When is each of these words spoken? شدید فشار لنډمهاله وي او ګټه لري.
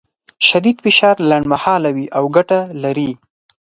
شدید 0.47 0.77
فشار 0.83 1.15
لنډمهاله 1.29 1.89
وي 1.95 2.05
او 2.17 2.23
ګټه 2.35 2.59
لري. 2.83 3.11